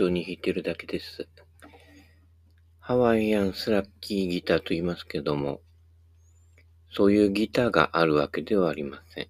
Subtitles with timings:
[0.00, 1.28] 当に弾いてるだけです。
[2.78, 5.60] ハワイアンスラッキーギターと言いますけども、
[6.90, 9.28] そういうギターがあるわけではありません。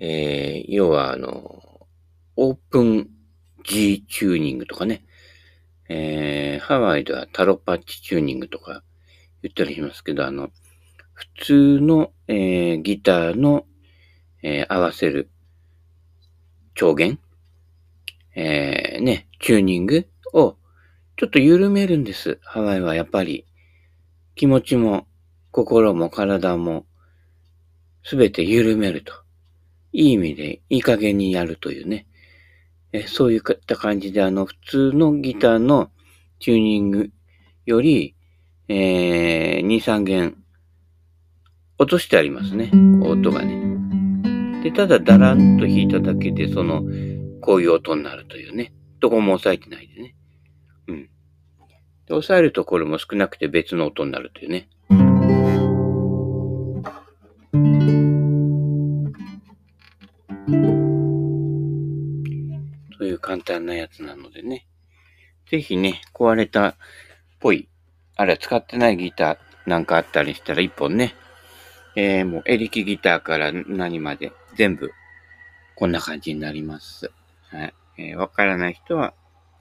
[0.00, 1.86] えー、要はあの、
[2.34, 3.08] オープン
[3.64, 5.04] G チューニングとかね、
[5.88, 8.82] えー、ハワイではタロパッチチューニングとか
[9.42, 10.50] 言ったりしますけど、あの、
[11.12, 13.64] 普通の、えー、ギターの、
[14.42, 15.30] えー、合わせる
[16.74, 17.20] 調弦、
[18.40, 20.56] えー、ね、チューニングを
[21.16, 22.38] ちょっと緩めるんです。
[22.44, 23.46] ハワイはやっぱり
[24.36, 25.08] 気持ちも
[25.50, 26.86] 心も体も
[28.04, 29.12] すべて緩めると。
[29.92, 32.06] いい意味でいい加減にやるというね。
[32.92, 35.90] えそういった感じで、あの、普通のギターの
[36.38, 37.10] チューニング
[37.66, 38.14] より、
[38.68, 40.36] えー、2、3弦
[41.76, 42.70] 落としてありますね。
[43.02, 44.62] 音がね。
[44.62, 46.84] で、ただダランと弾いただけで、その、
[47.40, 48.72] こういう音になるというね。
[49.00, 50.14] どこも押さえてないでね。
[50.88, 51.10] うん。
[52.06, 54.68] で、押さえるところも少なくて別の音になるというね。
[62.98, 64.66] そういう簡単なやつなのでね。
[65.50, 66.76] ぜひね、壊れたっ
[67.38, 67.68] ぽい、
[68.16, 71.14] あれ使ってないギターなんかあったりしたら一本ね、
[71.94, 74.90] えー、もうエレキギターから何まで全部
[75.74, 77.10] こんな感じになります。
[77.50, 77.74] はい。
[77.98, 79.14] えー、わからない人は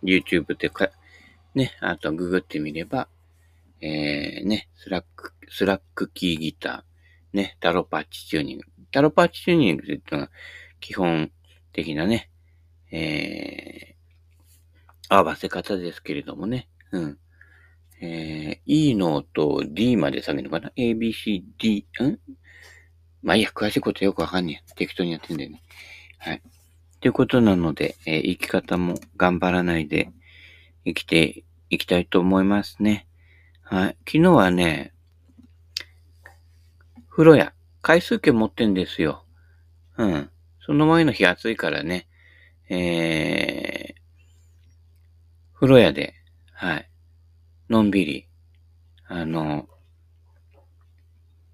[0.04, 0.90] YouTube でか、
[1.56, 3.08] ね、あとググってみれば、
[3.82, 8.64] えー、ね、スラック、スラックキーギター、ね、タロパッチチューニング。
[8.92, 10.32] タロパッチチューニングっていうのは
[10.80, 11.32] 基本
[11.74, 12.30] 的なね、
[12.92, 16.70] えー、合わせ方ですけれどもね。
[16.92, 17.18] うん。
[18.00, 22.20] えー、E の音 D まで下げるのかな ?A, B, C, D, ん？
[23.24, 24.74] まあいいや、詳しいことよくわかんねえ。
[24.76, 25.64] 適当にやってんだよね。
[26.20, 26.42] はい。
[27.00, 30.12] ということなので、えー、生き方も頑張らないで
[30.86, 33.08] 生きていきたいと思いますね。
[33.62, 33.98] はい。
[34.08, 34.94] 昨日はね、
[37.10, 39.26] 風呂屋、回数券持ってんですよ。
[39.98, 40.30] うん。
[40.66, 42.08] その前の日暑いからね、
[42.70, 46.14] えー、風呂屋で、
[46.54, 46.90] はい。
[47.70, 48.28] のんびり、
[49.08, 49.68] あの、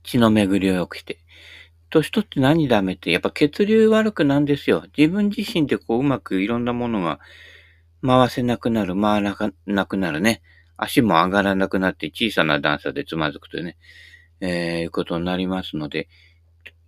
[0.03, 1.19] 血の巡りを良くして。
[1.93, 4.85] 年取って何ダメって、やっぱ血流悪くなんですよ。
[4.97, 7.19] 自分自身でこううまくいろんなものが
[8.01, 9.35] 回せなくなる、回ら
[9.67, 10.41] なくなるね。
[10.75, 13.77] 足も上がらなくなって小さな段差でつまずくとね、
[14.41, 16.09] えー、いうことになりますので、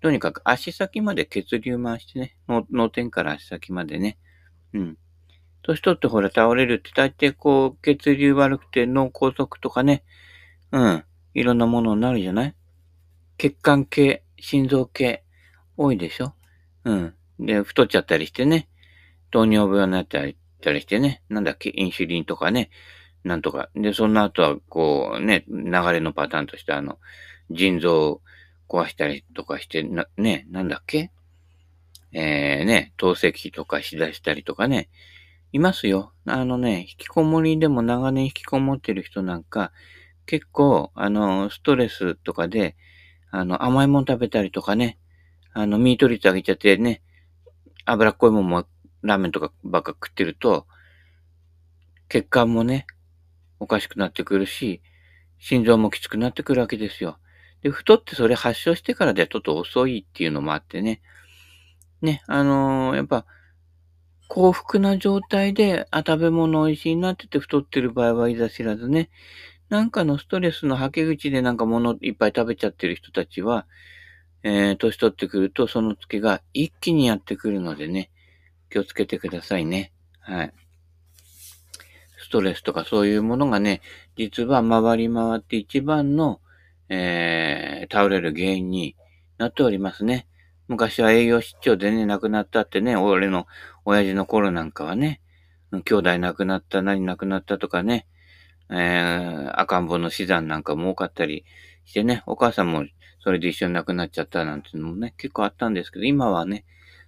[0.02, 4.18] とにかく足先まで血流回してね、脳天から足先までね、
[4.74, 4.98] うん。
[5.62, 10.04] 年取ってほら倒れるって大抵こう血流悪くて脳梗塞とかね、
[10.72, 11.04] うん。
[11.36, 12.56] いろんなものになるじゃない？
[13.38, 15.24] 血管系、心臓系、
[15.78, 16.34] 多いでしょ？
[16.84, 17.14] うん。
[17.40, 18.70] で、太っちゃったりしてね、
[19.32, 22.70] 糖尿病になったりしてね、なんだっけ、インシュリンとかね、
[23.24, 23.70] なんとか。
[23.76, 27.00] で、その後は、こう、ね、流れのパターンとして、あの、
[27.50, 28.22] 腎臓を
[28.70, 31.12] 壊したりとかして、な、ね、なんだっけ？
[32.14, 34.90] えー、ね、透析とかしだしたりとかね、
[35.52, 36.14] いますよ。
[36.26, 39.72] あのね、引きこもりでも長年引きこもってる人なんか、
[40.26, 42.76] 結構、あの、ストレスとかで、
[43.36, 44.98] あの、甘いもん食べたりとかね、
[45.54, 47.02] あの、ミート率上げちゃってね、
[47.86, 48.66] 脂っこいもんも
[49.02, 50.66] ラーメンとかばっか食ってると、
[52.08, 52.88] 血管もね、
[53.60, 54.82] おかしくなってくるし、
[55.38, 57.20] 心臓もきつくなってくるわけですよ。
[57.62, 61.02] で、太ってそれ発症してからではちょっと遅いっていうのもあってね。
[62.02, 63.26] ね、あのー、やっぱ、
[64.28, 69.10] 幸福な状態で、あ、食べ物美味しいなって言って太ってる場合はいざ知らずね、
[69.70, 73.66] なんかのストレスの吐け口でなんか物いっぱい食べちゃってる人たちは、
[74.44, 78.12] えー、年取ってくるとその月が一気にやってくるのでね、
[78.70, 79.92] 気をつけてくださいね。
[80.20, 80.54] はい。
[82.20, 83.82] ストレスとかそういうものがね、
[84.18, 86.42] 実は回り回って一番の、
[86.90, 88.96] えー、倒れる原因に
[89.38, 90.28] なっておりますね。
[90.68, 93.46] 昔は栄養失調でね、亡くなったってね、俺の
[93.84, 95.22] 親父の頃なんかはね、
[95.72, 98.08] 兄弟亡くなった、何亡くなったとかね、
[98.70, 101.46] えー、赤ん坊の死産なんかも多かったり
[101.86, 102.86] してね、お母さんも
[103.20, 106.66] それで一緒に亡くなっちゃったなんていうのもね、結構あったんですけど、今はね、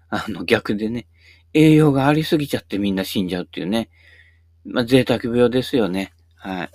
[0.10, 1.08] あの逆でね、
[1.54, 3.90] 栄養がありすぎちゃってみんな死んじゃうっていうね。
[4.66, 6.14] まあ、贅沢病ですよね。
[6.36, 6.66] は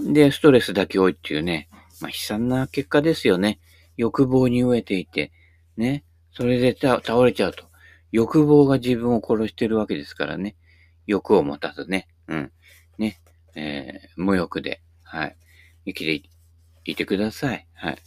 [0.00, 0.12] い。
[0.12, 1.68] で、ストレスだけ多いっていうね。
[2.00, 3.60] まあ、悲惨な結果ですよね。
[3.96, 5.32] 欲望に飢えていて、
[5.76, 6.04] ね。
[6.32, 7.64] それで倒れちゃうと。
[8.12, 10.56] 欲望が自分を殺してるわけですからね。
[11.06, 12.08] 欲を持たずね。
[12.28, 12.52] うん。
[13.56, 15.36] えー、無欲で、はい。
[15.86, 16.28] 生きて
[16.84, 17.66] いてください。
[17.74, 17.98] はい。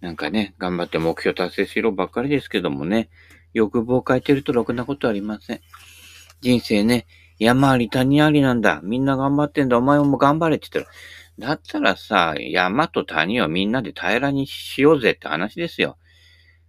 [0.00, 3.08] なんかね、頑張って目標達成しろばっかりですけどもね。
[3.52, 5.60] 欲望を変えてるとろくなことありません。
[6.40, 7.06] 人生ね、
[7.38, 8.80] 山あり谷ありなんだ。
[8.82, 9.78] みんな頑張ってんだ。
[9.78, 15.96] お前も頑張れって言ったら、だったらさ、山と谷をみんなで平らにしようぜって話ですよ。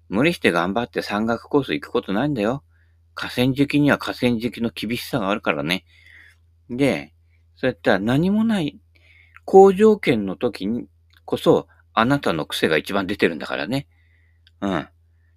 [0.10, 2.64] 無理して頑張って山岳コース行くことないんだよ。
[3.14, 5.86] 河川敷には河川敷の厳しさがあるからね。
[6.70, 7.14] で、
[7.62, 8.80] そうやったら何もない
[9.46, 10.88] 好条件の時に
[11.26, 13.88] こそ、あなたの癖が一番出てるんだからね。
[14.62, 14.88] うん。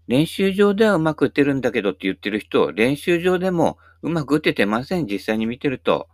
[0.06, 5.06] 練習場ではうまく打てるんだけどって言ってる人、練習場でもうまく打ててません。
[5.06, 6.08] 実際に見てると。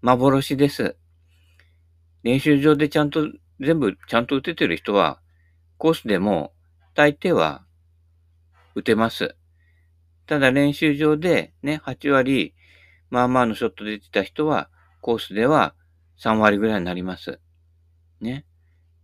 [0.00, 0.96] 幻です。
[2.22, 3.28] 練習場でちゃんと、
[3.60, 5.20] 全部ちゃんと打ててる人は、
[5.76, 6.54] コースでも
[6.94, 7.66] 大抵は
[8.74, 9.36] 打てます。
[10.24, 12.54] ただ練習場でね、8割、
[13.10, 14.70] まあまあのショット出てた人は、
[15.02, 15.74] コースでは
[16.18, 17.40] 3割ぐらいになります。
[18.20, 18.46] ね。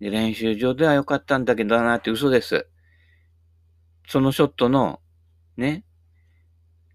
[0.01, 2.69] で、練習場では良かったんだけどなって嘘です。
[4.07, 5.01] そのショットの、
[5.57, 5.85] ね、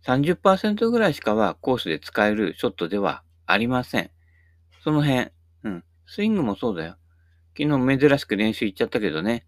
[0.05, 4.09] 30%ぐらいしかはコースで使えるショットではありません。
[4.83, 5.29] その辺。
[5.63, 5.83] うん。
[6.06, 6.97] スイングもそうだよ。
[7.57, 9.45] 昨日珍しく練習行っちゃったけどね。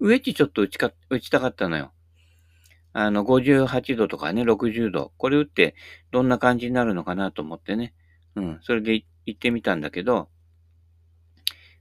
[0.00, 1.92] ウェッジちょっと打ちか、打ちたかったのよ。
[2.92, 5.12] あの、58度とかね、60度。
[5.16, 5.74] これ打って
[6.10, 7.94] どんな感じになるのかなと思ってね。
[8.38, 8.58] うん。
[8.62, 8.94] それで
[9.26, 10.28] 行ってみたんだけど、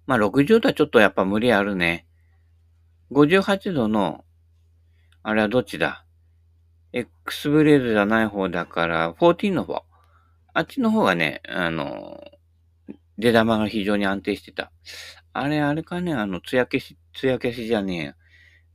[0.06, 2.06] まあ60度はちょっとやっぱ無理あるね。
[3.12, 4.26] 58度の
[5.28, 6.06] あれはどっちだ
[6.94, 9.84] ?X ブレードじゃない方だから、14の方。
[10.54, 12.24] あっちの方がね、あの、
[13.18, 14.72] 出玉が非常に安定してた。
[15.34, 18.16] あれ、あれかね、あの、艶消し、艶消しじゃねえや。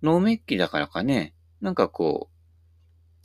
[0.02, 2.28] ノーメッキだからかね、なんかこ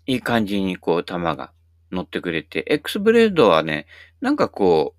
[0.08, 1.52] う、いい感じにこう、玉が
[1.92, 3.88] 乗ってくれて、X ブレードはね、
[4.22, 4.98] なんかこう、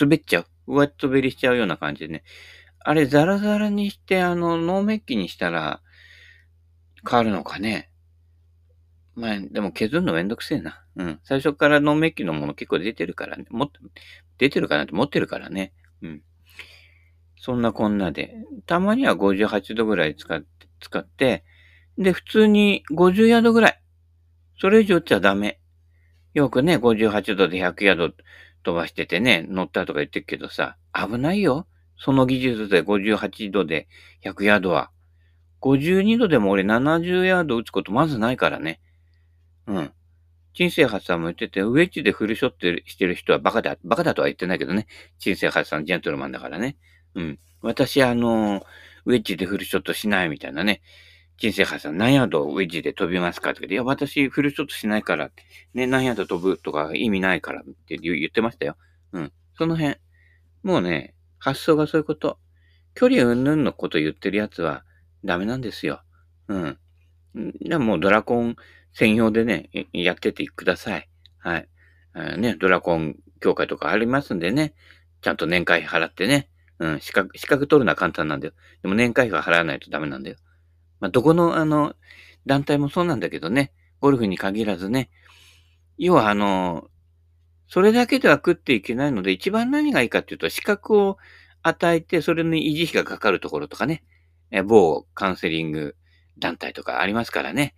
[0.00, 0.46] 滑っちゃう。
[0.68, 2.24] ウェットベリしちゃうような感じでね。
[2.80, 5.80] あれ、ザラザラにして、あの、ノーメッキにしたら、
[7.08, 7.90] 変わるのかね。
[9.14, 10.84] まあ、でも削るのめんどくせえな。
[10.96, 11.20] うん。
[11.24, 13.44] 最初からノンメッキのもの結構出てるからね。
[13.50, 13.70] も
[14.38, 15.72] 出てるかなって持ってるからね。
[16.02, 16.22] うん。
[17.36, 18.36] そんなこんなで。
[18.66, 21.44] たまには58度ぐらい使って、使って、
[21.98, 23.82] で、普通に50ヤードぐらい。
[24.60, 25.60] それ以上っちゃダメ。
[26.34, 28.10] よくね、58度で100ヤード
[28.62, 31.66] 飛ばしててね、乗ったとか言ってるけどさ、危ないよ。
[31.98, 33.88] その技術で58度で
[34.24, 34.90] 100ヤードは。
[35.60, 38.80] 52度でも俺70ヤード打つことまずないからね。
[39.66, 39.92] うん。
[40.54, 44.86] 陳世発さんも言ってて、ウェッジでフルショットしてる人はバカだ、バカだとは言ってないけどね。
[45.18, 46.76] 陳世発さんジェントルマンだからね。
[47.14, 47.38] うん。
[47.62, 48.64] 私、あの、
[49.04, 50.82] ウェッジでフルショットしないみたいなね。
[51.42, 55.32] 陳世発さん何ヤードウェッジで飛びますかって言って、いや、私フルショットしないから、
[55.74, 58.76] ね、何ヤード飛ぶとか意味ないからって言ってましたよ。
[59.10, 59.32] うん。
[59.58, 59.96] その辺。
[60.62, 62.38] もうね、発想がそういうこと。
[62.94, 64.84] 距離うんぬんのこと言ってるやつは、
[65.24, 66.04] ダメなんですよ。
[66.46, 66.78] うん。
[67.60, 68.54] でももうドラコン
[68.92, 71.08] 専用でね、やっててください。
[71.38, 71.68] はい。
[72.38, 74.74] ね、ドラコン協会とかありますんでね、
[75.22, 78.54] ちゃんと年会費払ってね、うん、資格、資格取るのは簡単なんだよ。
[78.82, 80.36] でも年会費は払わないとダメなんだよ。
[81.02, 81.96] まあ、どこの、あの、
[82.46, 85.10] 団体もそうなんだけどね、ゴルフに限らずね、
[85.98, 86.88] 要はあの、
[87.66, 91.18] それだけでは食っていけないので、一番何がいいかっていうと、資格を
[91.64, 94.04] 与えて、それに維持費がかかるところとかね、
[94.52, 95.96] え某カウンセリング
[96.38, 97.74] 団体とかありますからね。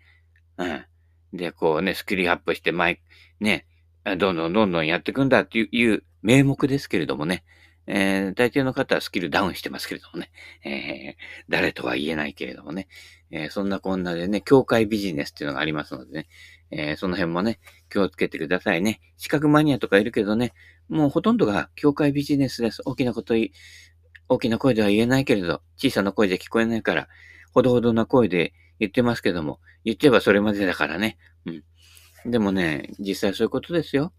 [0.59, 0.85] うん。
[1.33, 3.01] で、こうね、スキルアップして、マイ、
[3.41, 3.67] ね、
[4.05, 7.43] どんどんどんどんやっていくんだっていう名目ですけれどもね。
[7.87, 10.31] えー、大抵の方はスキルダウンしてますけれどもね。
[10.65, 11.15] えー、
[11.49, 12.89] 誰とは言えないけれどもね。
[13.31, 16.29] えー、そんなこんなでね、協会ビジネスっていうのがありますのでね。
[16.71, 17.61] え、その辺もね、
[17.91, 19.01] 気をつけてくださいね。
[19.17, 20.55] 資格マニアとかいるけどね、
[20.89, 22.83] もうほとんどが協会ビジネスです。
[22.85, 23.35] 大きなこと
[24.29, 27.09] 大きな声では言えないけれど、小さな声で聞こえないから、
[27.53, 31.19] ほどほどな声で言ってますけども、言っちゃえばそれまでだからね。
[31.47, 31.51] う
[32.29, 32.31] ん。
[32.31, 34.13] でもね、実際そういうことですよ。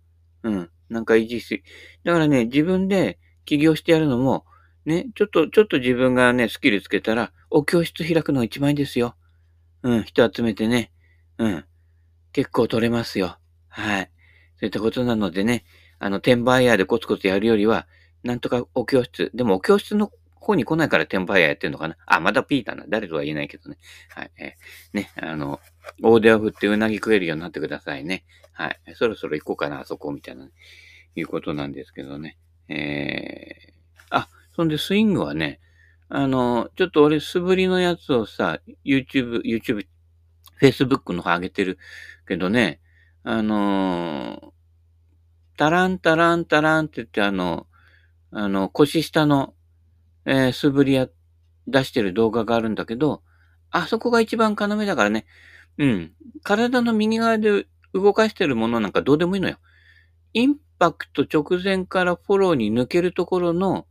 [0.44, 0.70] うん。
[0.90, 1.64] なんか維持し、
[2.04, 4.46] だからね、自分で起業してやるのも、
[4.86, 9.16] ね、ちょっと、ちょっと自分がね、スキルつけたら、お教室開くのが一番いいですよ。
[9.82, 10.92] うん、人集めてね。
[11.38, 11.66] うん。
[12.34, 13.38] 結構取れますよ。
[13.68, 14.12] はい。
[14.60, 15.66] そういったことなのでね、
[16.00, 17.88] あの、転売ヤーでコツコツやるよりは、
[18.24, 19.32] なんとかお教室。
[19.34, 22.86] でもお教室の方に来ないから転売屋やってんのかなあ、まだピーターな。
[22.88, 23.78] 誰とは言えないけどね。
[24.10, 24.32] はい。
[24.38, 25.60] えー、ね、あの、
[26.02, 28.25] 大手を振ってうなぎ食えるようになってくださいね。
[28.54, 28.80] はい。
[28.96, 30.52] そろそろ行こうかな、あそこ、みたいな、ね、
[31.16, 32.38] いうことなんですけどね。
[32.70, 35.60] えー、あ、そんでスイングはね、
[36.10, 39.86] あの、ちょっと俺素振りのやつをさ、YouTube、YouTube、
[40.62, 41.78] Facebook の方上げてる
[42.28, 42.80] けどね、
[43.24, 44.54] あの、
[45.58, 47.68] タランタランタランって言ってあの、
[48.32, 49.54] あの、腰下の、
[50.26, 51.08] えー、素振りや、
[51.68, 53.24] 出してる動画があるんだけど、
[53.72, 55.26] あそこが一番要だからね。
[55.78, 56.14] うん。
[56.44, 59.58] 体の右側で動かしてるものなんかどうでもいいのよ。
[60.34, 63.86] インパクト直前からフォローに抜けるところの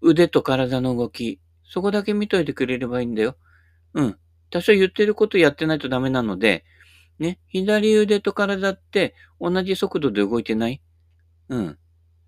[0.00, 3.36] 腕と体の動き、そこだけ見といてくれればいいんだよ。
[3.94, 4.18] うん。
[4.50, 6.64] 多少言ってることやってないとダメなので、
[7.18, 10.80] ね、左腕と体って同じ速度で動いてない？
[11.48, 11.78] うん。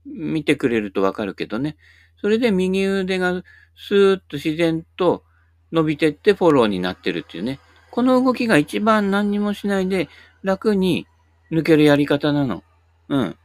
[0.07, 1.77] 見てくれるとわかるけどね。
[2.21, 3.43] それで右腕が
[3.77, 5.25] スーッと自然と
[5.71, 7.61] 伸びてってフォローになってるっていうね。
[7.91, 10.09] この動きが一番何にもしないで
[10.43, 11.07] 楽に
[11.53, 12.65] 抜けるやり方なの。
[13.09, 13.37] うん。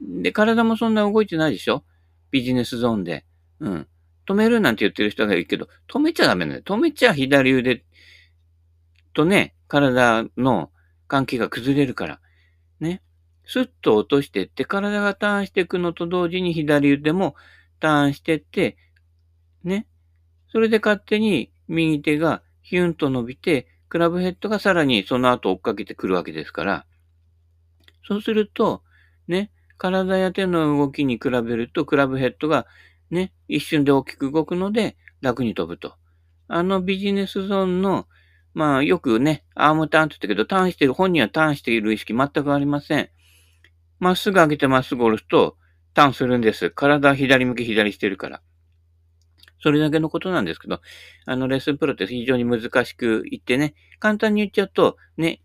[0.00, 1.84] で、体もそんな動いてないでしょ？
[2.30, 3.24] ビジネスゾーンで。
[3.60, 3.88] うん。
[4.26, 6.62] 止めるなんて言ってる人がいるけど、止めちゃダメなんだよ。
[6.64, 7.84] 止めちゃ左腕
[9.12, 10.70] とね、体の
[11.08, 12.20] 関係が崩れるから。
[12.78, 13.02] ね。
[13.44, 17.34] スッと落としてって、体がターンしていくのと同時に左腕も
[17.80, 18.76] ターンしてって、
[19.64, 19.86] ね。
[20.52, 26.86] それで勝手に右手がヒュンと伸びて、クラブヘッドがさらにその後追っかけてくるわけですから、
[28.06, 28.82] そうすると、
[29.26, 32.66] ね、体や手の動きに比べると、クラブヘッドが
[33.10, 35.94] ね、一瞬で大きく動くので楽に飛ぶと。
[36.48, 38.06] あのビジネスゾーンの、
[38.52, 43.08] まあよくね、アームターンって言ったけど、ターンしてる、本人はターンしている意識全くありません。
[43.98, 45.56] まっすぐ上げてまっすぐ下ろすと、
[45.94, 46.70] ターンするんです。
[46.70, 48.42] 体左向き左してるから。
[49.62, 50.82] それだけのことなんですけど、
[51.24, 55.40] あのレッスンプロって非常に難しく言ってね、簡単に言っちゃうと、ね、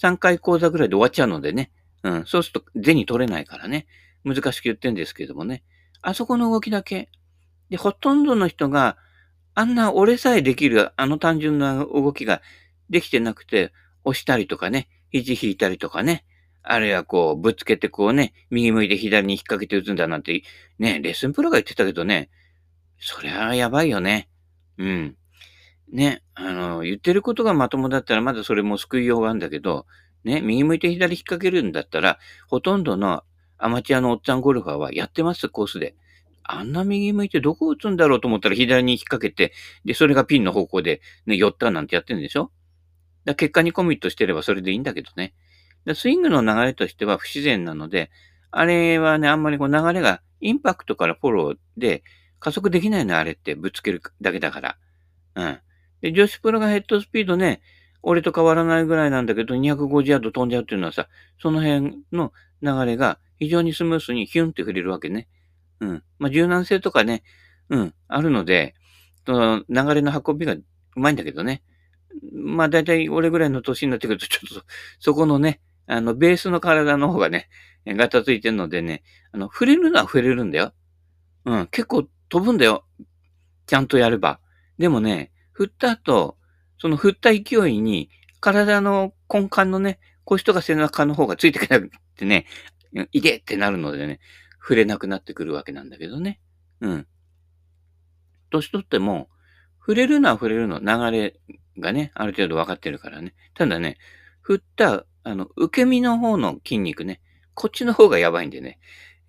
[0.00, 1.70] 3回講座ぐらいで終わっちゃうのでね、
[2.02, 3.86] うん、そうすると銭取れないからね、
[4.24, 5.62] 難しく言ってんですけどもね、
[6.02, 7.10] あそこの動きだけ。
[7.70, 8.96] で、ほとんどの人が、
[9.54, 12.40] あんな俺さえできる、あの単純な動きが
[12.90, 13.72] できてなくて、
[14.04, 16.24] 押したりとかね、肘引いたりとかね、
[16.62, 20.42] あるいはこう、ぶつけてこうね、右向いて左に引っ掛けて打つんだなんて、
[20.78, 22.30] ね、レッスンプロが言ってたけどね、
[23.00, 24.28] そりゃやばいよね。
[24.76, 25.16] うん。
[25.90, 29.86] ね、あの、言ってることがまともだったらまだそれも救いようがあるんだけど、
[30.28, 33.24] ね、右向いて左引っ掛けるんだったら、ほとんどの
[33.56, 35.96] アマチュアのおっちゃんゴルファーはやってます、コースで。
[36.44, 39.52] あんな右向いてどこ打つんだろうと思ったら左に引っ掛けて、
[39.84, 42.50] で、それがピンの方向で、ね、寄ったなんてやってるんでしょ？
[43.24, 45.34] だ結果にコミットしてればそれでいいんだけどね。
[45.94, 48.10] スイングの流れとしては不自然なので、
[48.50, 52.02] あれはね、あんまりこう流れがインパクトからフォローで
[52.40, 54.76] 加速できないのあれってぶつけるだけだから。
[55.34, 55.58] うん。
[56.00, 57.60] で、女子プロがヘッドスピードね、
[58.02, 61.08] 俺と変わらないぐらいなんだけど、250ヤード飛んじゃうっていうのはさ、
[61.40, 65.28] その辺の流れが非常にスムースにヒュンって触れるわけね。
[65.80, 66.02] うん。
[66.18, 67.22] まあ、柔軟性とかね、
[67.68, 68.74] うん、あるので、
[69.26, 70.64] その流れの運びがう
[70.96, 71.62] まいんだけどね。
[72.32, 74.66] まあ、だいたい俺ぐらいの年になってくると、ちょっと、
[74.98, 77.48] そこのね、あの、ベースの体の方がね、
[77.86, 79.02] ガタついてるのでね、
[79.32, 80.72] あの、触れるのは触れるんだよ。
[81.44, 82.84] うん、結構飛ぶんだよ。
[83.66, 84.40] ちゃんとやれば。
[84.78, 86.37] でもね、振った後、
[86.78, 92.46] その振った勢いに、体の根幹のね、腰とか背中の方がついてくなくてね、
[93.12, 94.20] いけってなるのでね、
[94.60, 96.40] 触れなくなってくるわけなんだけどね。
[96.80, 97.06] うん。
[98.50, 99.28] 年取っても、
[99.80, 101.40] 触れるのは触れるの流れ
[101.78, 103.34] がね、ある程度分かってるからね。
[103.54, 103.96] ただね、
[104.42, 107.20] 振った、あの、受け身の方の筋肉ね、
[107.54, 108.78] こっちの方がやばいんでね、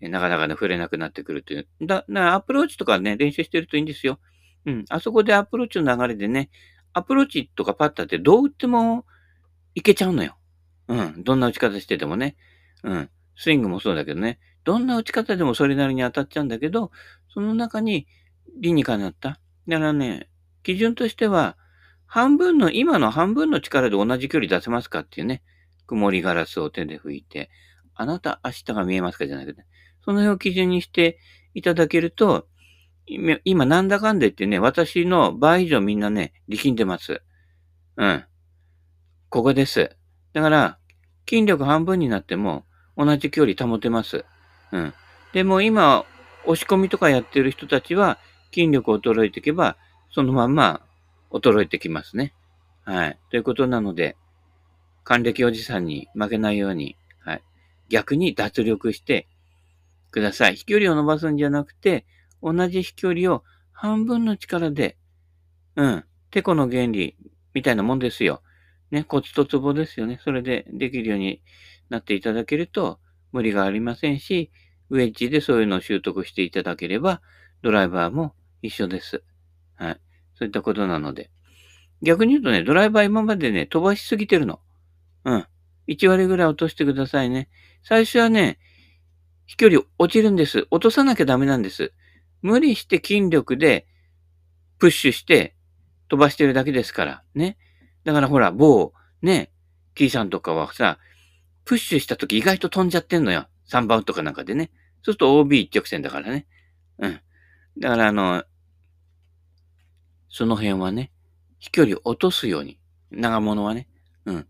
[0.01, 1.68] なかなかね、触れなくなってくるという。
[1.82, 4.20] だ、だアプローチとかね、練習してるといいんですよ。
[4.65, 4.86] うん。
[4.89, 6.50] あそこでアプローチの流れでね、
[6.93, 9.05] アプローチとかパッターってどう打っても
[9.75, 10.38] いけちゃうのよ。
[10.88, 11.24] うん。
[11.24, 12.36] どんな打ち方しててもね。
[12.84, 13.10] うん。
[13.36, 14.39] スイングもそうだけどね。
[14.63, 16.91] どんな打ち方でもそれなりに当たっちゃうんだけど、
[17.34, 18.08] その中に
[18.60, 19.39] 理にかなった。
[19.67, 20.29] だからね、
[20.63, 21.58] 基準としては、
[22.05, 25.43] 半分の、今の半分の力で同じ距離出せますかっていうね。
[25.86, 27.50] 曇りガラスを手で拭いて、
[27.96, 29.65] あなた明日が見えますかじゃなくて、
[30.05, 31.19] その辺を基準にして
[31.53, 32.48] いただけると、
[33.44, 37.24] 今なんだかんでってね、私の倍以上みんなね、力んでます。
[37.98, 38.24] うん。
[39.30, 39.96] ここです。
[40.34, 40.78] だから、
[41.28, 44.25] 筋力半分になっても同じ距離保てます。
[44.72, 44.94] うん。
[45.34, 46.06] でも今、
[46.46, 48.20] 押し込みとかやってる人たちは
[48.54, 49.75] 筋力衰えていけば、
[50.12, 50.82] そのまんま
[51.32, 52.34] 衰えてきますね。
[52.84, 53.20] はい。
[53.32, 54.18] ということなので、
[55.04, 57.44] 還暦おじさんに負けないように、はい。
[57.89, 59.28] 逆に脱力して
[60.12, 60.56] ください。
[60.56, 62.06] 飛距離を伸ばすんじゃなくて、
[62.41, 64.98] 同じ飛距離を半分の力で、
[65.75, 67.17] うん、テコの原理
[67.53, 68.41] みたいなもんですよ。
[68.91, 70.19] ね、コツとツボですよね。
[70.24, 71.41] それでできるように
[71.89, 73.00] なっていただけると
[73.31, 74.51] 無理がありませんし、
[74.89, 77.22] ウェッジでそういうのを習得していただければ、
[77.62, 79.24] ドライバーも一緒です。
[79.75, 80.01] はい。
[80.36, 81.29] そういったことなので。
[82.01, 84.60] 逆に言うとね、ドライバー今までね、飛ばしすぎてるの。
[85.25, 85.46] うん。
[85.88, 87.50] 1割ぐらい落としてくださいね。
[87.84, 88.60] 最初はね、
[89.46, 90.67] 飛距離落ちるんです。
[90.72, 91.93] 落とさなきゃダメなんです。
[92.41, 93.88] 無理して筋力で
[94.77, 95.55] プッシュして
[96.08, 97.24] 飛ばしてるだけですから。
[97.36, 97.58] ね。
[98.03, 99.51] だからほら、某、ね、
[99.96, 100.98] T さんとかはさ、
[101.65, 103.48] プッシュした時意外と飛んじゃってんのよ。
[103.69, 104.72] 3番とかなんかでね。
[105.01, 106.48] そうすると OB 一直線だからね。
[106.98, 107.19] うん。
[107.77, 108.43] だからあの、
[110.29, 111.12] その辺はね、
[111.60, 112.79] 飛距離落とすように。
[113.12, 113.88] 長物はね。
[114.25, 114.48] うん。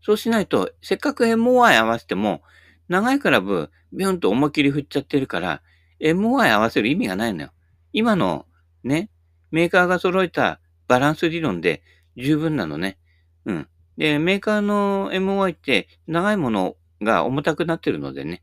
[0.00, 2.42] そうしないと、せっかく MOI 合わせても、
[2.88, 5.62] 長いクラブ、ビュンと思いっきり振っちゃってるから、
[6.00, 7.50] MOI 合わせる意味がないのよ。
[7.92, 8.46] 今の、
[8.84, 9.10] ね、
[9.50, 11.82] メーカーが揃えたバランス理論で
[12.16, 12.98] 十分なのね。
[13.44, 13.68] うん。
[13.96, 18.42] で、メーカーの MOI って長いものが重たくなってるのでね。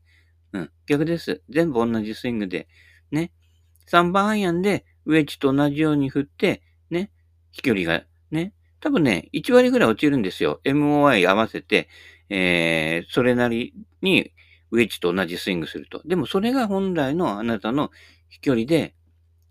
[0.52, 0.70] うん。
[0.86, 1.42] 逆です。
[1.48, 2.68] 全部同じスイングで。
[3.10, 3.32] ね。
[3.90, 7.10] 3番アイアンでウェッジと同じように振って、ね。
[7.52, 8.52] 飛距離が、ね。
[8.80, 10.60] 多分ね、1割ぐらい落ちるんですよ。
[10.64, 11.88] MOI 合わせて、
[12.28, 14.32] えー、それなりに
[14.70, 16.02] ウェッジと同じスイングすると。
[16.04, 17.90] でもそれが本来のあなたの
[18.28, 18.94] 飛距離で、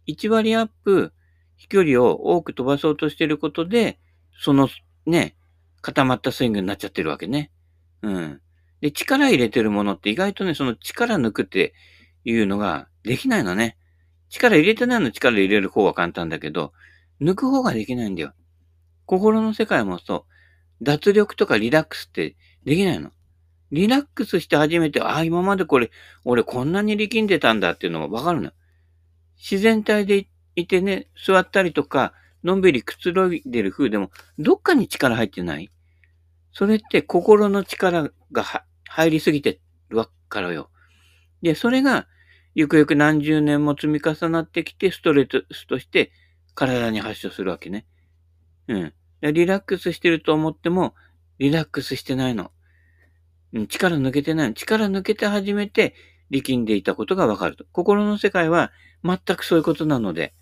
[0.07, 1.13] 1割アップ、
[1.57, 3.99] 飛距離を多く飛ばそうとしていることで、
[4.39, 4.67] その
[5.05, 5.35] ね、
[5.81, 7.51] 固まったスイングになっちゃってるわけね。
[8.01, 8.41] うん。
[8.81, 11.73] で、力入れてるものって意外とね、その力抜くって
[12.25, 13.77] いうのができないのね。
[14.29, 16.73] 力入れてないの力入れる方は簡単だけど、
[17.21, 18.33] 抜く方ができないんだよ。
[19.05, 20.25] 心の世界もそ
[20.81, 20.83] う。
[20.83, 23.11] 脱力とかリラックスってできないの。
[23.73, 25.89] リラックスして初めて、あ、今までこれ、
[26.23, 28.51] 俺こんなに力んでたんだっていうのがわかるの。
[29.37, 32.13] 自然体でいてね、座ったりとか、
[32.43, 35.71] のんびりくつろいでる風でも、どっかに力入ってない？
[36.51, 38.43] それって心の力が
[38.87, 40.69] 入りすぎてるわからよ。
[41.41, 42.07] で、それが、
[42.53, 46.11] ゆくゆく何十年も積み重なってきて、ストレスとして
[46.53, 47.87] 体に発症するわけね。
[48.67, 48.93] うん。
[49.33, 50.93] リラックスしてると思っても、
[51.39, 52.51] リラックスしてないの。
[53.53, 54.53] うん、力抜けてない。
[54.53, 55.95] 力抜けて初めて
[56.29, 57.65] 力んでいたことがわかると。
[57.71, 58.71] 心の世界は
[59.03, 60.33] 全くそういうことなので、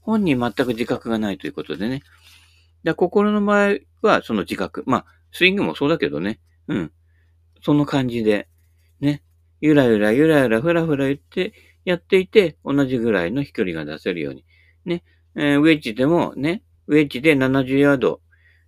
[0.00, 2.02] 本人全く自覚がないということでね。
[2.84, 4.84] だ心の場合はその自覚。
[4.86, 6.40] まあ、スイングもそうだけどね。
[6.68, 6.92] うん。
[7.62, 8.48] その感じで、
[9.00, 9.22] ね。
[9.60, 11.52] ゆらゆらゆらゆらふらふら言って
[11.84, 14.44] やっていて、同じぐらいの飛距離が出せるように。
[14.84, 15.02] ね。
[15.34, 18.20] えー、ウェッジでもね、ウェッジで70ヤード、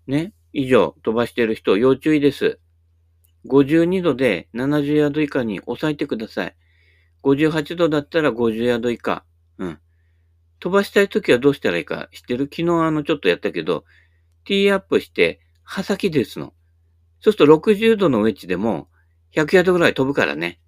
[0.07, 2.59] ね、以上飛ばしてる人、要注意です。
[3.49, 6.57] 52度で70ヤード以下に抑えてください。
[7.25, 9.25] 58度だったら50ヤード以下。
[9.59, 9.79] うん。
[10.61, 12.45] 飛ばしたいときはどうしたらいいか知ってる？
[12.45, 13.85] 昨日あのちょっとやったけど、
[14.45, 16.53] ティーアップして、刃先ですの。
[17.21, 18.89] そうすると60度のウェッジでも
[19.35, 20.61] 100ヤードぐらい飛ぶからね。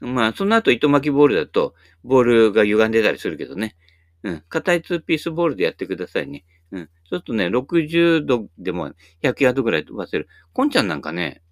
[0.00, 1.74] まあ、その後糸巻きボールだと、
[2.04, 3.76] ボールが歪んでたりするけどね。
[4.22, 4.42] うん。
[4.48, 6.44] 硬い2ピースボールでやってくださいね。
[6.70, 6.84] うん。
[6.84, 10.28] そうするとね、60度でも100ヤードぐらい飛ばせる。
[10.52, 11.42] コンちゃんなんかね、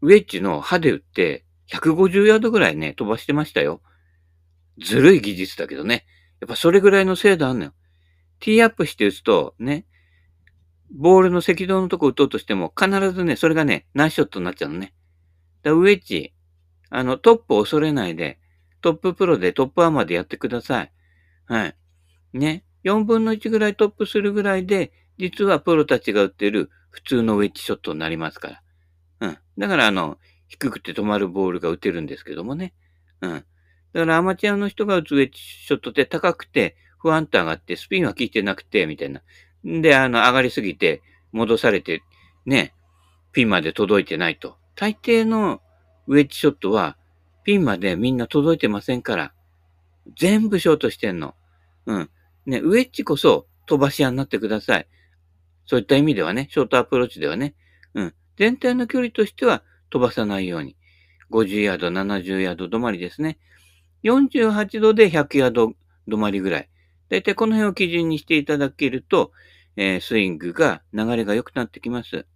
[0.00, 3.82] ウェッジの刃で打って150ヤードぐらいね、飛ばしてましたよ。
[4.82, 6.06] ずるい技術だけどね。
[6.40, 7.72] やっぱそれぐらいの精度あんのよ。
[8.40, 9.86] ティーアップして打つと、ね、
[10.90, 14.94] ボールの赤道のとこ打とうとしても、必ずね、それがね、ナイスショットになっちゃうのね。
[15.62, 16.32] だウェッジ、
[16.90, 18.38] あの、トップを恐れないで、
[18.80, 20.92] トッププロでトップアーマーでやってください。
[21.46, 21.76] はい。
[22.32, 22.64] ね。
[22.84, 28.62] 4分の1ぐらいトップするぐらいで、実はプロたちが打ってる普通のウェッジショットになりますから。
[29.58, 32.72] だからあの、低くて止まるボールが打てるんですけどもね。
[33.20, 33.44] うん。
[33.92, 39.22] だからアマチュアの人が打つウェッジショットって高くて、不安と上がって、スピンは効いてなくて、みたいな。
[39.64, 42.02] で、あの、上がりすぎて、戻されて、
[42.46, 42.74] ね、
[43.32, 44.56] ピンまで届いてないと。
[44.74, 45.60] 大抵の
[46.06, 46.96] ウェッジショットは、
[47.44, 49.32] ピンまでみんな届いてませんから。
[50.16, 51.34] 全部ショートしてんの。
[51.86, 52.10] うん。
[52.46, 54.88] ね、ウェッジこそ飛ばし屋になってください。
[55.66, 57.54] そういった意味ではね、ショートアプローチではね。
[57.94, 58.14] うん。
[58.38, 60.76] 全体の距離としては飛ばさないように。
[61.30, 63.38] 50ヤード、70ヤード止まりですね。
[64.04, 65.72] 48度で100ヤード
[66.08, 66.68] 止まりぐらい。
[67.08, 69.32] だいたいこの辺を基準にしていただけると、
[69.76, 72.26] えー、スイングが流れが良くなってきます。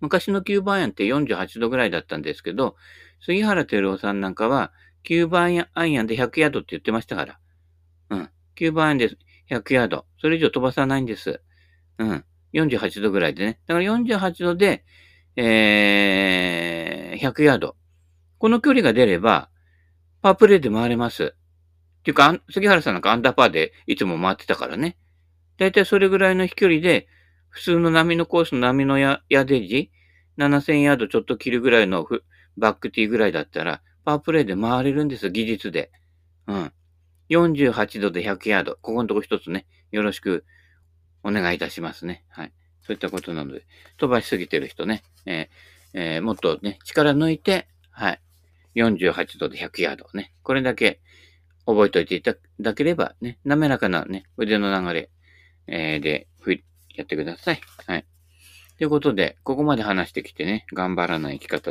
[0.00, 2.76] 昔の9番アイアンって48度ぐらいだったんですけど、
[3.20, 4.72] 杉原照夫さんなんかは
[5.04, 7.38] 9番アイアンで100ヤードって言ってましたから。
[8.10, 8.30] うん。
[8.56, 9.10] 9番アイアンで
[9.50, 10.06] 100ヤード。
[10.20, 11.40] それ以上飛ばさないんです。
[11.98, 12.24] うん。
[12.52, 13.60] 48度ぐらいでね。
[13.66, 14.84] だから48度で、
[15.36, 17.76] えー、100ヤード。
[18.38, 19.50] この距離が出れば、
[20.22, 21.34] パープレイで回れます。
[22.00, 24.96] っていうか、杉原さんなんかアンダーパーでいつも回ってたからね。
[25.58, 27.08] だいたいそれぐらいの飛距離で、
[27.50, 29.90] 普通の波のコースの波のヤデージ、
[30.38, 32.06] 7000ヤードちょっと切るぐらいの
[32.56, 35.90] バックティーぐらいだったら、パープレイで回れるんです、技術で。
[36.46, 36.72] うん。
[37.30, 38.78] 48度で100ヤード。
[38.80, 40.44] ここのとこ一つね、よろしく
[41.22, 42.24] お願いいたしますね。
[42.28, 42.52] はい。
[42.82, 48.20] そういったことなので、飛ばしすぎてる人ね、えーえー、もっとね、力抜いて、はい。
[48.76, 50.32] 48度で100ヤードね。
[50.42, 51.00] これだけ
[51.66, 55.10] 覚えておいていただければね、滑らかなね、腕の流れ、
[55.66, 56.28] えー、で、
[56.98, 57.60] やってください。
[57.86, 58.04] はい。
[58.76, 61.70] ということで、ここまで話してきてね、頑張らない生き方。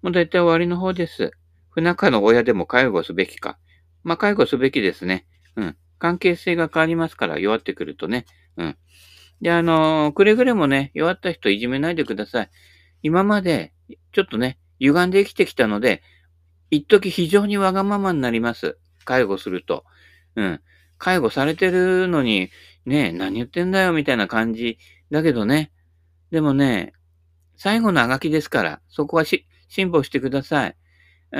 [0.00, 1.30] もう大体終わりの方です。
[1.70, 3.58] 不仲の親でも介護すべきか。
[4.02, 5.26] まあ、介護すべきですね。
[5.56, 5.76] うん。
[5.98, 8.24] 関係性が変わりますから、弱ってくるとね。
[8.56, 8.76] うん。
[9.40, 12.50] で、あのー、くれぐれもね、弱った人いじめないでください。
[13.02, 13.72] 今まで、
[14.12, 16.02] ちょっとね、歪んで生きてきたので、
[16.70, 18.78] 一時非常にわがままになります。
[19.04, 19.84] 介護すると。
[20.36, 20.60] うん。
[20.98, 22.50] 介護されてるのに、
[22.86, 24.78] ね、何言ってんだよ、みたいな感じ。
[25.10, 25.72] だけどね。
[26.30, 26.92] でもね、
[27.56, 30.76] 最後のあがきですから、そこはし、辛抱してください。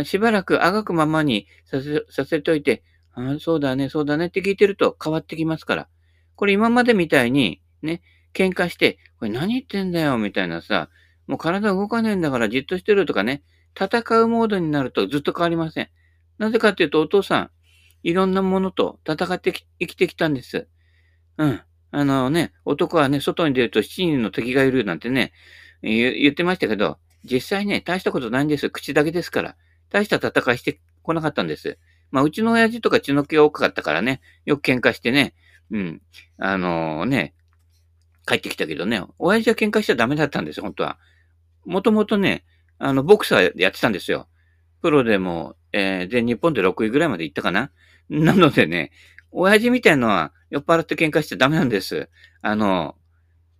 [0.05, 5.89] しばらくあがくままにさせ、させといて、あそうだね、そうだねって聞いてると変わってきますから。
[6.43, 8.03] これ今までみたいに、ね、
[8.35, 10.89] 喧嘩して、これ何言ってんだよ、みたいなさ、
[11.29, 13.45] もう体動かねえんだからじっとしてるとかね、
[13.81, 15.89] 戦うモードになるとずっと変わりません。
[16.39, 17.51] なぜかっていうと、お父さん、
[18.03, 20.67] いろんなものと戦って生きてきたんです。
[21.39, 21.61] うん。
[21.93, 25.33] あのね、男はね、外に出ると7人の敵がいるなんてね、
[25.81, 28.69] 言ってましたけど、実際ね、大したことないんです。
[28.69, 29.57] 口だけですから。
[29.91, 31.79] 大した戦いしてこなかったんです。
[32.11, 35.35] まあ、うちの親父とか血の気が多かったからね、よく喧嘩してね、
[35.73, 36.03] うん、
[36.39, 37.35] あのー、ね、
[38.27, 40.99] 帰ってきたけどね、親父は喧嘩しちゃダメだったんですよ、本当は。
[41.65, 42.45] もともとね、
[42.79, 44.29] あの、ボクサーやってたんですよ。
[44.83, 47.71] プロでも、えー、で、日本で6位ぐらいまで行ったかな
[48.11, 48.93] なのでね、
[49.31, 52.11] 親父みたいのは酔っ払って喧嘩しちゃダメなんです。
[52.43, 52.97] あの、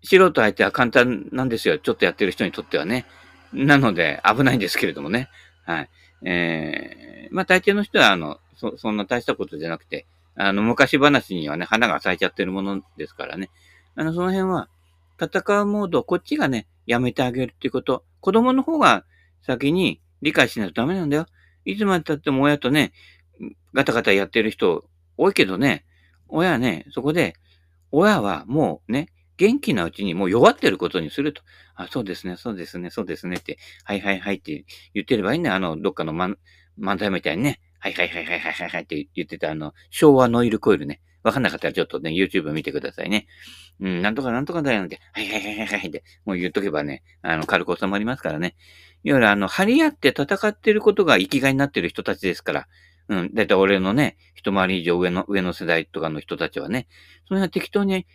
[0.05, 1.79] 素人相手は簡単なんですよ。
[1.79, 3.07] ちょっとやってる人にとってはね。
[3.53, 5.31] なので、危ないんですけれどもね。
[5.65, 5.91] はい。
[6.25, 13.51] えー、まあ大抵の人は、あの、そ、そんな大したことじゃなくて、あの、昔話にはね、花が咲いちゃってるものですからね。
[13.95, 14.69] あの、その辺は、
[15.21, 18.05] 戦うモードをこっちがね、やめてあげるっていうこと。
[18.21, 19.05] 子供の方が
[19.43, 21.27] 先に理解しないとダメなんだよ。
[21.65, 22.93] いつまで経っても親とね、
[23.75, 24.85] ガタガタやってる人
[25.17, 25.85] 多いけどね、
[26.29, 27.35] 親はね、そこで、
[27.91, 31.43] 親はもうね、元気なうちにもう弱ってることにすると。
[31.75, 34.65] あ、そうですね、そうですね、そうですねって、はいはいはいって
[34.95, 35.51] 言ってればいいね。
[35.51, 36.37] あの、どっかの漫
[36.99, 41.01] 才みたいにね、はいはいはいはいはいはいって言ってたあの、昭和ノイルコイルね。
[41.25, 43.27] わかんなかったらちょっとね、YouTube 見てくださいね。
[43.81, 48.55] うん、なんとかなんとかだよって、はいはいはいはいはいって、もう言っとけばね、あの、軽く収まりますからね。
[49.03, 52.69] いわゆるあの、張り合って戦ってることが生きがいになってる人たちですから。
[53.09, 56.87] うん、だいたい俺のね、一回り以上上の、上の世代とかの人たちはね、
[57.27, 58.07] それは適当に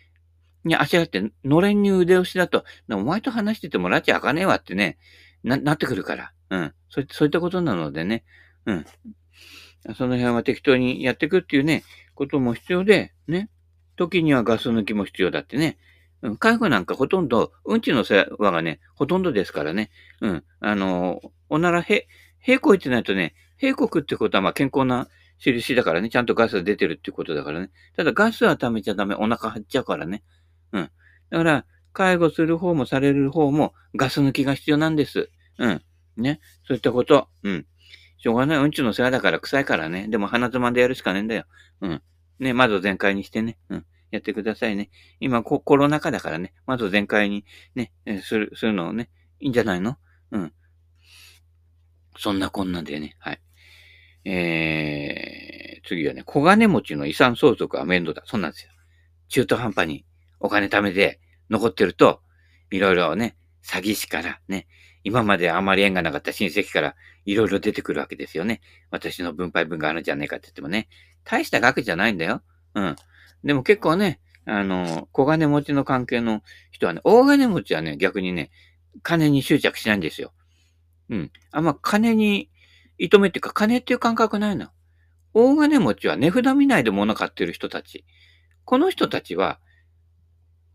[0.64, 4.98] に足がって、のれんに腕押しだと、お前と話してても拉致開かねえわってね、
[5.44, 6.32] な、なってくるから。
[6.50, 6.74] うん。
[6.88, 8.24] そうそういったことなのでね。
[8.66, 8.86] うん。
[9.96, 13.48] その辺は適当にやっていくっていうね、ことも必要で、ね。
[13.96, 15.78] 時にはガス抜きも必要だってね。
[16.22, 16.36] うん。
[16.36, 19.90] 介護なんかほとんど、うんちの世話がね、ほとんどですからね。
[20.20, 20.44] うん。
[20.60, 22.06] あの、おならへ、
[22.40, 27.70] 平行ってないとね、平国ってことはまあ健康な印だからね、ちゃんとガスが出てるってことだからね。
[27.96, 29.14] ただガスは溜めちゃダメ。
[29.14, 30.22] お腹張っちゃうからね。
[30.72, 30.90] うん。
[31.30, 35.30] だから、介護する方もされる方もガス抜きが必要なんです。
[35.58, 35.82] うん。
[36.16, 36.40] ね。
[36.66, 37.28] そういったこと。
[37.42, 37.66] うん。
[38.18, 38.58] しょうがない。
[38.58, 40.08] うんちの世話だから臭いからね。
[40.08, 41.44] でも鼻つまんでやるしかねえんだよ。
[41.80, 42.02] うん。
[42.38, 43.58] ね、窓全開にしてね。
[43.70, 43.86] うん。
[44.10, 44.90] やってくださいね。
[45.20, 46.52] 今コ、コロナ禍だからね。
[46.66, 49.98] 窓全開にね、する、するのね、いいんじゃないの？
[50.30, 50.52] うん。
[52.16, 53.16] そんなこんなんでね。
[53.18, 53.40] はい。
[54.24, 58.22] えー、次はね、小金持ちの遺産相続は面倒だ。
[58.26, 58.72] そうなんですよ。
[59.28, 60.04] 中途半端に
[60.40, 62.20] お金貯めて残ってると、
[62.70, 64.66] いろいろね、詐欺師からね、
[65.08, 66.94] 今まであまり縁がなかった親戚から
[67.24, 68.60] いろいろ出てくるわけですよね。
[68.90, 70.88] 私の分配分があるんじゃねえかって言ってもね、
[71.24, 72.42] 大した額じゃないんだよ。
[72.74, 72.96] うん。
[73.42, 78.50] でも結構ね、あの、小金持ちの関係の人はね、大金持ちはね、逆にね、
[79.02, 80.34] 金に執着しないんですよ。
[81.08, 81.32] うん。
[81.52, 82.50] あんま金に、
[82.98, 84.68] 糸目っていうか、金っていう感覚ないの。
[85.32, 88.04] 大金持ちは値札見ないで物買ってる人たち。
[88.66, 89.58] この人たちは、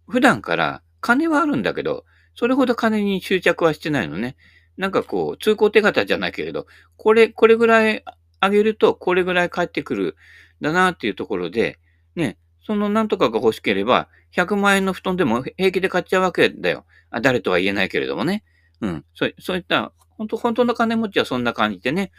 [0.08, 4.36] 普段から金はあるんだけど、それほど金に執着はしてないのね。
[4.78, 6.67] なんかこう、通行手形じゃないけれど、
[6.98, 8.04] これ、これぐらい
[8.39, 10.15] あげると、これぐらい返ってくる、
[10.62, 11.78] だなっていうところで、
[12.15, 16.86] ね、そのなんとかが欲しければ、100万円の布団でも平気で買っちゃうわけだよ。
[17.12, 18.43] あ誰とは言えないけれどもね。
[18.82, 19.06] うん。
[19.13, 22.12] そう、そういった、本当本当の金持ちはそんな感じでね。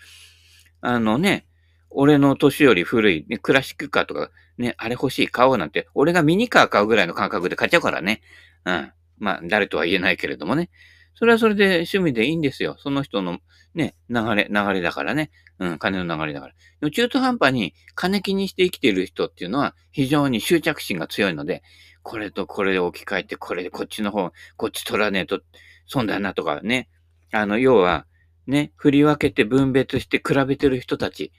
[0.80, 1.46] あのね、
[1.90, 8.20] 俺の年より古い、ね、クラシックカーとか、ね、あれ欲しい、買おうなんて、俺がミニカー買うぐらいの感覚で買っちゃうからね。
[8.64, 8.92] うん。
[9.18, 10.70] まあ、誰とは言えないけれどもね。
[11.14, 12.76] それはそれで趣味でいいんですよ。
[12.78, 13.38] その人の
[13.74, 15.30] ね、流れ、流れだからね。
[15.58, 16.50] うん、金の流れだか
[16.80, 16.90] ら。
[16.90, 21.62] 中途半端に金気にして生きている人っていうのは非常に執着心が強いので、
[22.02, 25.40] これとこれで置き換えて、これでこっちの方、こっち取らねえと、
[25.86, 26.88] 損だなとかね。
[27.32, 28.06] あの、要は、
[28.46, 31.32] ね、振り分けて分別して比べてる人たち。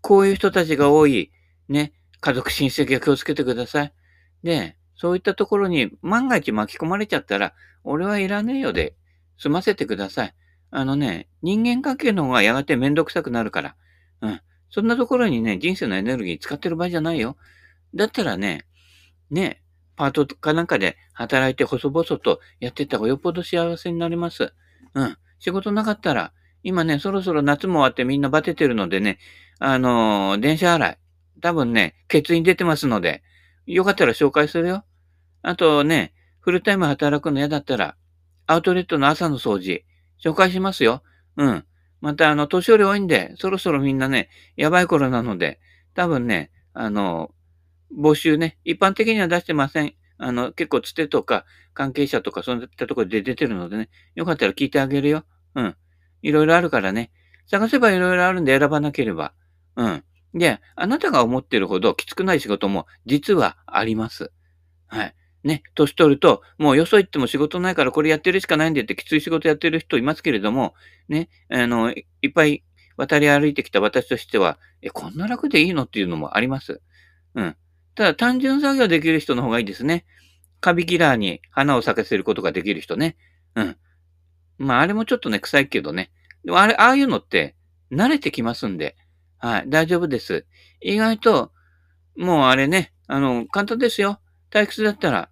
[0.00, 1.30] こういう人たちが多い、
[1.68, 3.92] ね、家族親戚は気をつけてください。
[4.42, 8.94] で、そういったところに万が一巻き込まれちゃったら、俺はいらねえよで
[9.36, 10.34] 済ませてください。
[10.70, 13.76] あのね、人間関係の方がやがてめんどくさくなるから。
[14.20, 14.40] うん。
[14.70, 17.36] そんなところにね、人生のエネルギー使ってる場合じゃないよ。
[17.96, 18.64] だったらね、
[19.28, 19.60] ね、
[19.96, 24.54] パートかなんかで働いて細々とやってった方がよっぽど幸せになります。
[24.94, 25.16] うん。
[25.40, 29.18] 仕事なかったら、今ね、そろそろ夏も終わってみんなバテてるのでね、
[29.58, 30.98] あのー、電車洗い。
[31.40, 33.24] 多分ね、欠員出てますので、
[33.66, 34.84] よかったら紹介するよ。
[35.42, 37.96] あとね、フルタイム働くの嫌だったら、
[38.46, 39.84] アウトレットの朝の掃除、
[40.22, 41.02] 紹介しますよ。
[41.36, 41.64] うん。
[42.00, 45.60] また、あの、年寄り多いんで、そろそろみんなね、やばい頃なので、
[45.94, 47.32] 多分ね、あの、
[47.96, 49.94] 募集ね、一般的には出してません。
[50.18, 55.24] あの、結構つてとか、関係者とか、そういったところで出てるのでね、よかったら聞いてあげるよ。
[55.54, 55.76] うん。
[56.22, 57.10] いろいろあるからね。
[57.46, 59.32] 探せばいろいろあるんで選ばなければ。
[59.76, 60.04] うん。
[60.34, 64.32] で、あなたが思ってるほどきつくない仕事も実はあります。
[64.86, 65.14] はい。
[65.44, 70.74] ね、年取ると、もうよそ行っても仕事ないからこれやってるしかないんでってきつい仕事やってる人いますけれども、
[71.08, 72.62] ね、あの、いっぱい
[72.96, 76.80] 渡り歩いてきた私としては、え、こんな楽でいいのっていうのもあります。
[77.34, 77.56] うん。
[77.94, 80.04] ただ単純作業できる人の方がいいですね。
[80.60, 83.16] カビキラーに花を咲かせることができる人ね。
[83.56, 83.76] うん。
[84.58, 86.12] まあ、あれもちょっとね、臭いけどね。
[86.44, 87.56] でもあれ、ああいうのって
[87.90, 88.96] 慣れてきますんで、
[89.38, 90.46] はい、大丈夫です。
[90.80, 91.50] 意外と、
[92.16, 94.20] もうあれね、あの、簡単ですよ。
[94.52, 95.30] 退屈だったら、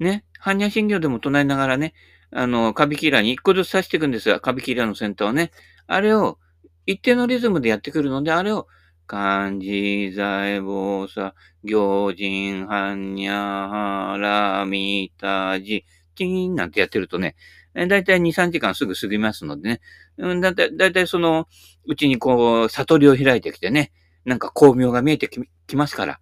[0.00, 1.94] ね、般若心経でも唱えながらね、
[2.32, 4.40] あの、カビキラーに一個ずつ刺していくんですよ。
[4.40, 5.52] カビキラーの先頭をね。
[5.86, 6.38] あれを、
[6.86, 8.66] 一定のリズムでやってくるので、あれを、
[9.06, 15.84] 漢字、財宝さ、行人、般若、ら、みたじ、
[16.16, 17.36] チーンなんてやってるとね、
[17.74, 19.80] だいたい2、3時間すぐ過ぎますのでね。
[20.18, 21.46] うん、だいたい、だいたいその、
[21.86, 23.92] うちにこう、悟りを開いてきてね、
[24.24, 25.28] なんか巧妙が見えて
[25.66, 26.20] きますから。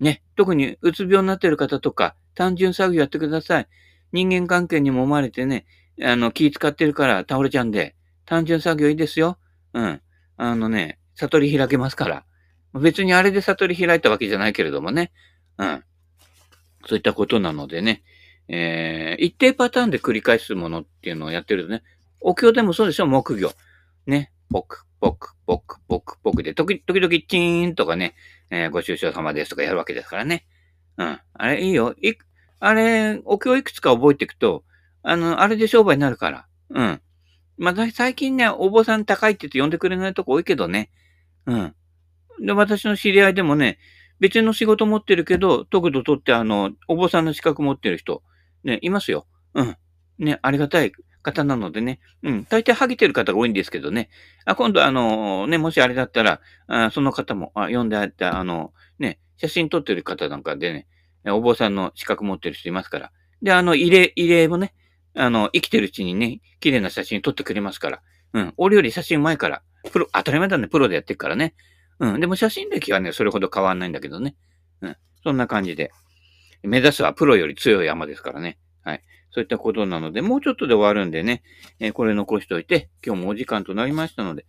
[0.00, 3.68] ね、特にうつ病になっている方とか、単純作業やってください。
[4.12, 5.66] 人間関係にもまれてね、
[6.02, 9.38] あの、気使ってるから倒れちゃうんで、単純作業いいですよ。
[9.74, 10.00] うん。
[10.36, 12.24] あのね、悟り開けますから。
[12.74, 15.12] 別にあれで悟り開いたわけじゃないけれどもね。
[15.58, 15.84] うん。
[16.86, 18.02] そういったことなのでね。
[18.48, 21.82] えー、一定パターンで繰り返すものっていうのをやってるとね、
[22.20, 23.50] お経でもそうでしょ、木魚。
[24.06, 28.14] ね、ポク、ポク、ポク、ポク、ポクで、時々チーンとかね、
[28.50, 30.46] えー、ご愁傷様ですとかやるわけですからね。
[30.96, 31.20] うん。
[31.34, 31.94] あれ、いいよ。
[32.00, 32.14] い、
[32.60, 34.64] あれ、お経いくつか覚えていくと、
[35.02, 36.46] あの、あれで商売になるから。
[36.70, 37.00] うん。
[37.56, 40.90] まあ、最近ね、お坊さん高いって言って呼んでくれないとこ多いけどね。
[41.46, 41.74] うん。
[42.40, 43.78] で、私の知り合いでもね、
[44.20, 48.22] 別の仕事持ってるけど、特度取ってあの、お坊さんの資格持ってる人、
[48.64, 49.26] ね、いますよ。
[49.54, 49.76] うん。
[50.18, 52.00] ね、ありがたい方なのでね。
[52.22, 52.44] うん。
[52.48, 54.10] 大体ハゲてる方が多いんですけどね。
[54.44, 60.86] あ、今度あの、ね、もしあれだったら、あその方も、あ、読んであった、あの、ね、写真撮ってる方なんかでね、
[61.26, 63.12] お坊さんの資格持ってる人いますから。
[63.42, 64.74] で、あの、慰霊、慰霊もね、
[65.14, 68.02] あの、生きてるうちにね、綺麗な写真撮ってくれますから。
[68.32, 68.54] うん。
[68.56, 71.54] 俺より写真前から、プロ、当たり前だね、プロでやってるからね。
[71.98, 72.20] うん。
[72.20, 74.36] でも写真歴はね、それほど変わんないんだけどね。
[74.80, 74.96] うん。
[75.22, 75.90] そんな感じで。
[76.62, 78.58] 目指すはプロより強い山ですからね。
[78.82, 79.02] はい。
[79.30, 81.42] そういったことなので、もうちょっとで終わるんでね、
[81.78, 84.46] えー、これ残しておいて、今日もお時間となりましたので。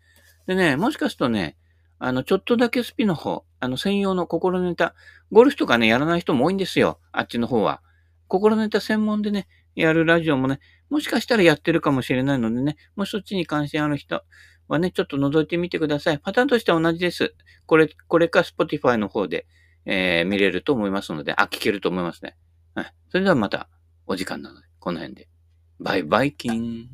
[0.47, 1.57] でね、もしかするとね、
[1.99, 4.95] あの、ちょっとだけスピの方、あの、専用の心ネタ、
[5.31, 6.99] ゴルフとかね、やらない人も多いんですよ。
[7.11, 7.81] あっちの方は。
[8.27, 14.23] 心ネタ専門でね、やるラジオもね、もしかしたらやってるかもしれないのでね、もしそっちに関心ある人
[14.67, 16.19] はね、ちょっと覗いてみてください。
[16.19, 17.35] パターンとしては同じです。
[17.65, 19.45] これ、これか Spotify の方で、
[19.85, 22.37] えー、見れると思いますので、あ、聞けると思いますね。
[22.75, 22.93] はい。
[23.09, 23.67] それではまた
[24.05, 25.27] お時間なので、この辺で。
[25.79, 26.89] バイバイキン。